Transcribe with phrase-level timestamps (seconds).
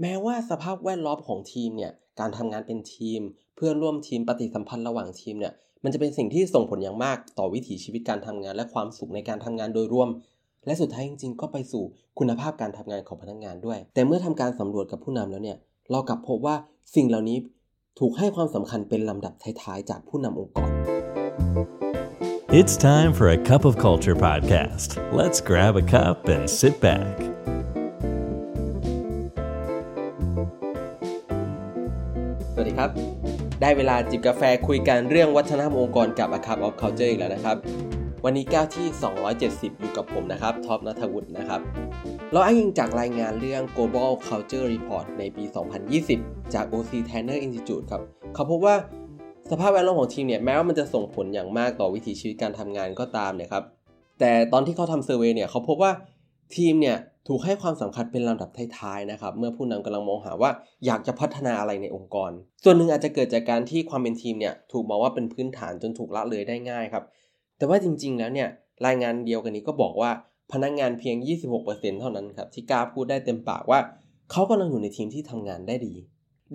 [0.00, 3.20] แม้ว่าสภาพแวดล้อมของทีมเนี่ย การทำงานเป็นทีม
[3.56, 5.52] เพื่อนร่วมทีมปฏิสัมพันธ์ระหว่างทีมเนี่ย
[5.84, 10.08] มันจะเป็นสิ่งที่ส่งผลอย่างมากต่อวิถีชีวิตการทำงาน และความสุขในการทำงานโดยรวม
[10.66, 11.84] และสุดท้ายจริงๆ ก็ไปสู่
[12.18, 15.56] คุณภาพการทำงานของพนักงานด้วย แต่เมื่อทำการสำรวจกับผู้นำแล้วเนี่ย
[15.90, 16.56] เรากลับพบว่า
[16.94, 17.38] สิ่งเหล่านี้
[17.98, 20.70] ถูกให้ความสำคัญเป็นลำดับท้ายๆ จากผู้นำองค์กร
[22.58, 24.88] It's time for a cup of culture podcast.
[25.20, 27.35] Let's grab a cup and sit back.
[32.78, 32.90] ครับ
[33.60, 37.56] ได้เวลาจิบกาแฟคุยกันเรื่องวัฒนธรรมองค์กรกับ A Cup of Culture อีกแล้วนะครับ
[38.24, 38.86] วันนี้ก้าวที่
[39.34, 41.60] 270 อยู่กับผมนะครับท็อปนัทวุฒินะครับ
[42.32, 45.44] เราอ้างอิงจากรายงานเรื่อง Global Culture Report ในปี
[45.98, 48.02] 2020 จาก OC Tanner Institute ครับ
[48.34, 48.76] เขาพบว่า
[49.50, 53.64] สภาพแวดล้อมของทีมเนี่ยแม้ว่ามันจะส่งผลอย่างมากต่อวิถีชีวิตการทำงานก็ตามเนี่ยครับ
[54.20, 55.92] แต่ตอนที่เขาทำเซอร์เวยเนี่ยเขาพบว่า
[56.56, 60.50] ทีมเนี่ย ถูกให้ความสำคัญเป็นลำดับท้ายๆนะครับเมื่อผู้นำกำลังมองหาว่า
[60.86, 62.30] อยากจะพัฒนาอะไรในองค์กร
[62.64, 67.04] ส่วนหนึ่งอาจจะเกิดจากการที่ความเป็นทีมเนี่ยถูกมองว่าเป็นพื้นฐานจนถูกละเลยได้ง่ายครับ
[67.58, 68.48] แต่ว่าจริงๆแล้วเนี่ย
[68.86, 70.10] รายงานเดียวกันนี้ก็บอกว่า
[70.52, 71.16] พนักงงานเพียง
[71.58, 73.80] 26%เท่านั้นครับที่กล้าพูดได้เต็มปากว่า
[74.30, 75.94] เขากำลังอยู่ในทีมที่ทำงานได้ดี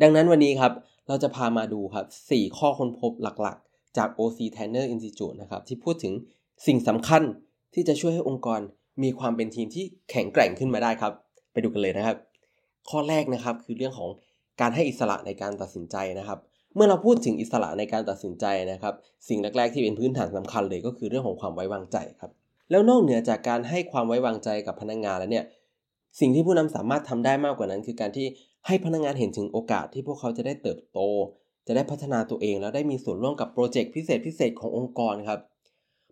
[0.01, 0.71] ดังนั้นวันนี้ครับ
[1.07, 6.13] เราจะพามาดูครับ 4 ข้อค้นพบหลักๆ จาก OC Tanner Institute นะครับที่พูดถึง
[6.65, 7.23] สิ่งสำคัญ
[7.73, 8.61] ที่จะช่วยให้องค์กร
[9.03, 11.13] มีความเป็นทีมที่แข็งแกร่งขึ้นมาได้ครับ
[11.51, 12.17] ไปดูกันเลยนะครับ
[12.89, 14.09] ข้อแรกนะครับคือเรื่องของ
[14.61, 16.39] การให้อิสระในการตัดสินใจนะครับ
[16.75, 18.93] เมื่อเราพูดถึงอิสระในการตัดสินใจนะครับ
[19.27, 22.31] สิ่งแรกๆที่เป็นพื้นฐานสำคัญเลยก็คือเรื่องของความไว้วางใจครับ
[22.71, 25.45] แล้วนอกเหนือจากการให้ความไว้วางใจกับพนักงงานแล้วเนี่ย
[26.19, 28.27] สิ่งที่ผู้นำสามารถทำได้มากกว่านั้น คือการที่
[28.67, 30.99] ให้พนักงงานเห็นถึงโอกาสที่พวกเขาจะได้เติบโต
[31.67, 35.39] จะได้พัฒนาตัวเอง แล้วได้มีส่วนร่วมกับโปรเจกต์พิเศษพิเศษขององค์กรครับ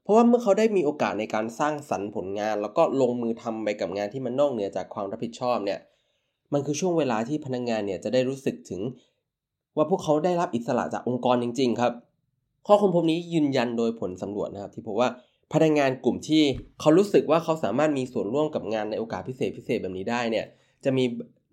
[0.09, 5.79] ราะว่าเมื่อเขาได้มีโอกาสในการสร้างสรรค์ผลงาน แล้วก็ลงมือทำไปกับงานที่มันนอกเหนือจากความรับผิดชอบเนี่ย
[6.53, 8.81] มันคือช่วงเวลาที่พนักงงานเนี่ยจะได้รู้สึกถึง
[9.77, 11.93] ว่าพวกเขาได้รับอิสระจากองค์กรจริง ๆ ครับ
[12.67, 15.09] ข้อค้นพบนี้ยืนยันโดยผลสำรวจนะครับ ที่พบว่า
[15.53, 16.44] พนักงงานกลุ่มที่
[16.79, 20.45] เขารู้สึกว่าเขาสามารถมีส่วนร่วมกับงานในโอกาสพิเศษพิเศษแบบนี้ได้เนี่ย
[20.84, 21.03] จะมี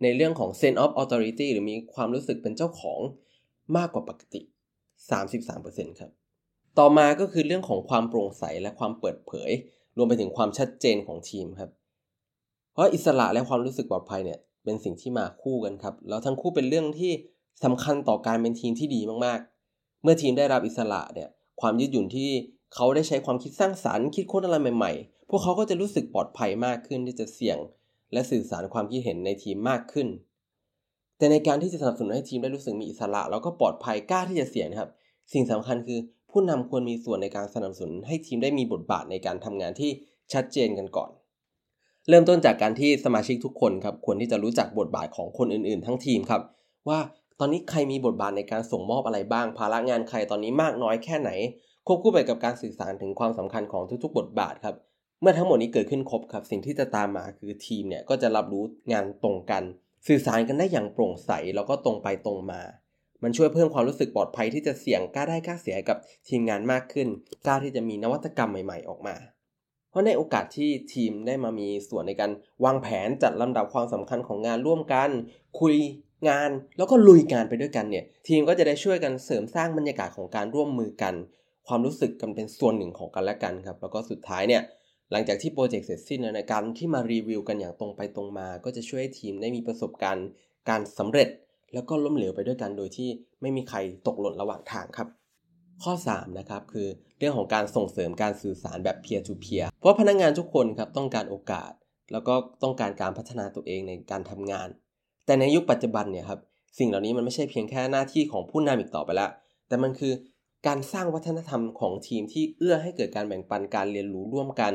[0.02, 3.00] ในเรื่องของ sense of authority หรือมีความรู้สึกเป็นเจ้าของ
[3.76, 4.40] มากกว่าปกติ
[5.20, 6.10] 33%ครับ
[6.78, 9.50] ต่อมาก็คือเรื่องของความโปร่งใสและความเปิดเผย
[9.96, 11.70] รวมไปถึงความชัดเจนของทีมครับ
[12.72, 17.12] เพราะอิสระและความรู้สึกปลอดภัยเนี่ยเป็นสิ่งที่มาคู่กันครับแล้วทั้งคู่เป็นเรื่องที่
[17.64, 21.28] สำคัญต่อการเป็นทีมที่ดีมากๆ เมื่อทีมได้รับอิสระเนี่ย
[21.60, 22.30] ความยืดหยุ่นที่
[22.74, 27.58] เขาได้ใช้ความคิดสร้างสารรค์คิดค้นอะไรใหม่ๆ พวกเขาก็จะรู้สึกปลอดภัยมากขึ้นที่จะเสี่ยง
[28.12, 30.08] และสื่อสารความคิดเห็นในทีมมากขึ้น
[31.18, 34.90] แต่ในการที่จะสนับสนุนให้ทีมได้รู้สึกมีอิสระ แล้วก็ปลอดภัยกล้าที่จะเสี่ยงนะครับ
[35.32, 35.98] สิ่งสำคัญคือ
[36.38, 39.90] ผู้นำควรมีส่วนในการสนับสนุนให้ทีมได้มีบทบาทในการทำงานที่
[40.32, 41.10] ชัดเจนกันก่อน
[42.08, 46.42] เริ่มต้นจากการที่สมาชิกทุกคนครับควรที่จะรู้จักบทบาทของคนอื่นๆ ทั้งทีมครับ
[46.88, 46.98] ว่า
[47.40, 51.30] ตอนนี้ใครมีบทบาทในการส่งมอบอะไรบ้าง ภาระงานใครตอนนี้มากน้อยแค่ไหน
[51.86, 54.74] ควบคู่ไปกับการสื่อสารถึงความสำคัญของทุกๆ บทบาทครับ
[55.20, 59.62] เมื่อทั้งหมดนี้เกิดขึ้นครบครับ สิ่งที่จะตามมาคือทีมเนี่ยก็จะรับรู้งานตรงกัน
[60.06, 62.60] สื่อสารกันได้อย่างโปร่งใสแล้วก็ตรงไปตรงมา
[63.22, 65.96] มันช่วยเพิ่มความรู้สึกปลอดภัยที่จะเสี่ยงกล้าได้กล้าเสียกับ
[66.28, 67.08] ทีมงานมากขึ้น
[67.46, 69.16] กล้าที่จะมีนวัตกรรมใหม่ๆออกมา
[69.90, 72.30] เพราะในโอกาสที่ทีมได้มามีส่วนในการ
[72.64, 75.10] วางแผนจัดลำดับความสำคัญของงานร่วมกัน
[75.60, 75.76] คุย
[76.28, 81.14] งานแล้วก็ลุยงานไปด้วยกันเนี่ย ทีมก็จะได้ช่วยกันเสริมสร้างบรรยากาศของการร่วมมือกัน
[81.68, 84.62] ความรู้สึกกันเป็นส่วนหนึ่งของกันและกันครับ แล้วก็สุดท้ายเนี่ย
[85.12, 90.26] หลังจากที่โปรเจกต์เสร็จสิ้นในการที่มารีวิวกันอย่างตรงไปตรงมา ก็จะช่วยให้ทีมได้มีประสบการณ์
[90.68, 91.28] การสำเร็จ
[91.76, 93.08] แล้วก็ล้มเหลวไปด้วยกันโดยที่
[93.40, 95.08] ไม่มีใครตกหล่นระหว่างทางครับ
[95.82, 96.88] ข้อ3นะครับคือ
[97.18, 101.72] เรื่องของการส่งเสริมการสื่อสารแบบ peer to peer เพราะพนักงงานทุกคนครับต้องการโอกาส
[102.12, 104.68] แล้วก็ต้องการการพัฒนาตัวเองในการทำงาน
[105.26, 106.40] แต่ในยุคปัจจุบันเนี่ยครับ
[106.78, 109.30] สิ่งเหล่านี้มันไม่ใช่เพียงแค่หน้าที่ของผู้นำอีกต่อไปแล้ว
[109.68, 110.12] แต่มันคือ
[110.66, 114.72] การสร้างวัฒนธรรมของทีมที่เอื้อให้เกิดการแบ่งปันการเรียนรู้ร่วมกัน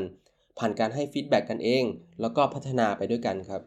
[0.58, 1.84] ผ่านการให้ feedback กันเอง
[2.20, 3.62] แล้วก็พัฒนาไปด้วยกันครับ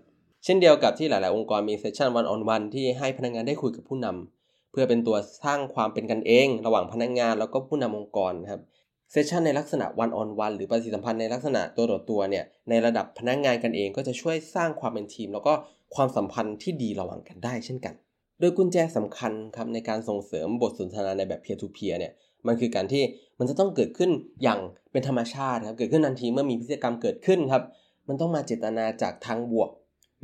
[0.47, 8.61] เช่นเดียวกับที่หลาย ๆ องค์กรมี session one on one ที่ให้พนักงานได้คุยกับผู้นำเพื่อเป็นตัวสร้างความเป็นกันเอง ระหว่างพนักงานแล้วก็ผู้นำองค์กรครับ
[9.11, 15.53] session ในลักษณะ one on one หรือปฏิสัมพันธ์ในลักษณะตัวต่อตัวเนี่ยในระดับพนักงานกันเองก็จะช่วยสร้างความเป็นทีม แล้วก็
[15.95, 17.93] ความสัมพันธ์ที่ดีระหว่างกันได้เช่นกัน
[18.39, 22.11] โดยกุญแจสำคัญครับในการส่งเสริมบทสนทนาในแบบเพียร์ทูเพียร์เนี่ย
[22.47, 23.03] มันคือการที่
[23.39, 24.11] มันจะต้องเกิดขึ้น
[24.43, 24.59] อย่าง
[24.91, 27.63] เป็นธรรมชาติครับเกิดขึ้นทันทีเมื่อมีพฤติกรรมเกิดขึ้นครับ
[28.07, 29.69] มันต้องมาเจตนาจากทางบวก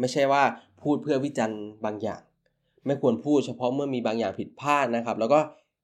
[0.01, 0.44] ไม่ใช่ว่า
[0.81, 2.21] พูดเพื่อวิจารณ์บางอย่าง
[2.86, 5.39] ไม่ควรพูดเฉพาะเมื่อมีบางอย่างผิดพลาดนะครับ แล้วก็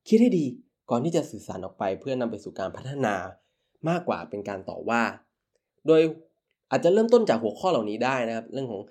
[0.07, 0.45] คิดให้ดี
[0.89, 3.15] ก่อนที่จะสื่อสารออกไปเพื่อนำไปสู่การพัฒนา
[3.89, 5.01] มากกว่าเป็นการต่อว่า
[5.87, 6.01] โดย
[6.71, 8.81] อาจจะเริ่มต้นจากหัวข้อเหล่านี้ได้นะครับ เรื่องของ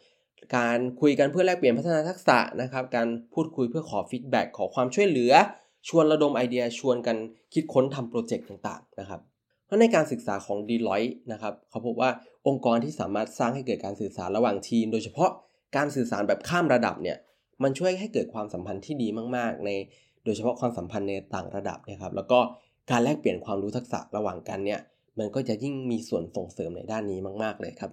[0.57, 5.33] การคุยกันเพื่อแลกเปลี่ยนพัฒนาทักษะนะครับ การพูดคุยเพื่อขอ feedback ขอความช่วยเหลือ
[5.89, 7.17] ชวนระดมไอเดียชวนกัน
[7.53, 9.21] คิดค้นทำโปรเจกต์ต่างๆนะครับ
[9.67, 12.11] เพราะในการศึกษาของ d e l o i t นะครับเขาพบว่า
[12.49, 15.31] องค์กรที่สามารถสร้างให้เกิดการสื่อสารระหว่างทีม โดยเฉพาะ
[15.77, 17.17] การสื่อสารแบบข้ามระดับเนี่ย
[17.63, 19.71] มันช่วยให้เกิดความสัมพันธ์ที่ดีมาก ๆ ใน
[20.25, 22.39] โดยเฉพาะความสัมพันธ์ในต่างระดับนะครับ แล้วก็
[22.91, 24.81] การแลกเปลี่ยนความรู้ทักษะระหว่างกันเนี่ย
[25.19, 27.91] มันก็จะยิ่งมีส่วนส่งเสริมในด้านนี้มาก ๆ เลยครับ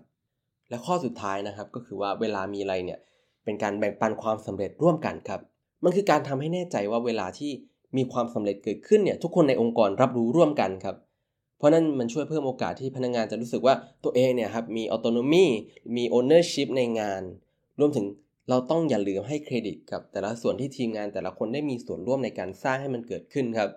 [0.70, 3.00] และข้อสุดท้ายนะครับก็คือว่าเวลามีอะไรเนี่ย
[3.44, 5.42] เป็นการแบ่งปันความสำเร็จร่วมกันครับ
[5.84, 7.52] มันคือการทำให้แน่ใจว่าเวลาที่
[7.98, 10.96] มีความสำเร็จเกิดขึ้นเนี่ยทุกคนในองค์กรรับรู้ร่วมกันครับ
[11.64, 15.46] ราะนั้นมันช่วยเพิ่มโอกาสที่พนักงานจะรู้สึกว่าตัวเองเนี่ยครับมีออโตโนมี
[15.96, 17.24] มี ownership ในงาน
[17.80, 18.06] รวมถึง
[18.50, 23.70] เราต้องอย่าลืมให้เครดิตกับแต่ละส่วนที่ทีมงานแต่ละคนได้มีส่วนร่วมในการสร้างให้มันเกิดขึ้นครับ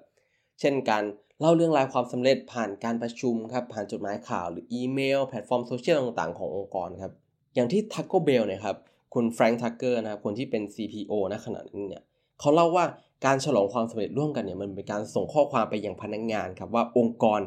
[0.61, 1.05] เช่นการ
[1.41, 7.13] เล่าเรื่องราวความสำเร็จผ่านการประชุมครับผ่านจดหมายข่าวหรืออีเมล แพลตฟอร์มโซเชียลต่างๆขององค์กรครับ
[7.55, 8.77] อย่างที่ Taco Bell เนี่ยครับ
[9.15, 12.03] คุณแฟรงค์ทักเกอร์นะครับคนที่เป็น CPO ณขณะนั้นเนี่ย
[12.41, 12.85] เขาเล่าว่า
[13.27, 17.41] การฉลองความสำเร็จร่วมกันเนี่ยมันเป็นการส่งข้อความไปยังพนักงานครับว่าองค์กร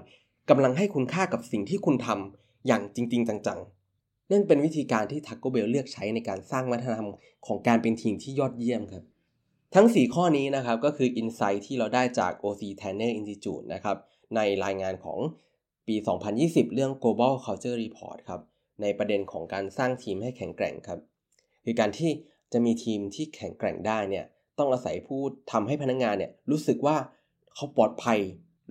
[0.50, 7.10] กำลังให้คุณค่ากับสิ่งที่คุณทำอย่างจริง ๆ จังๆ นั่นเป็นวิธีการที่ Taco Bell เลือกใช้ในการสร้างวัฒนธรรม
[7.48, 9.04] ของการเป็นทีมที่ยอดเยี่ยมครับ
[9.76, 13.98] ทั้ง 4 ข้อนี้นะครับก็คือ Insight ที่เราได้จาก OC Tanner Institute นะครับ
[14.36, 15.20] ในรายงานของ
[15.88, 15.96] ปี
[16.36, 18.42] 2020 เรื่อง Global Culture Report ครับ
[18.82, 21.00] ในประเด็นของการสร้างทีมให้แข็งแกร่งครับ
[21.66, 22.12] คือการที่
[22.54, 24.26] จะมีทีมที่แข็งแกร่งได้เนี่ย
[24.60, 25.22] ต้องอาศัยผู้
[25.52, 26.98] ทำให้พนักงงานเนี่ยรู้สึกว่า
[27.56, 28.20] เขาปลอดภัย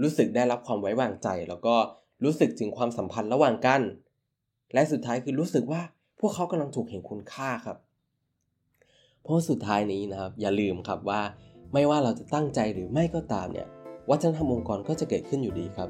[0.03, 1.77] รู้สึกได้รับความไว้วางใจ แล้วก็
[2.25, 3.81] รู้สึกถึงความสัมพันธ์ระหว่างกัน
[4.75, 5.83] และสุดท้ายคือรู้สึกว่า
[6.21, 7.77] พวกเขากำลังถูกเห็นคุณค่าครับ
[9.23, 11.21] เพราะสุดท้ายนี้นะครับ อย่าลืมครับว่า
[11.73, 13.67] ไม่ว่าเราจะตั้งใจหรือไม่ก็ตามเนี่ย
[14.11, 15.89] วัฒนธรรมองค์กรก็จะเกิดขึ้นอยู่ดีครับ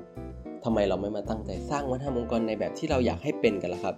[0.64, 3.94] ทำไมเราไม่มาตั้งใจสร้างวัฒนธรรมองค์กรในแบบที่เราอยากให้เป็นกันล่ะครับ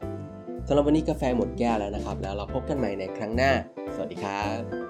[0.66, 3.52] สำหรับวันนี้กาแฟหมดแก้วแล้วนะครับ แล้วเราพบกันใหม่ในครั้งหน้า
[3.94, 4.89] สวัสดีครับ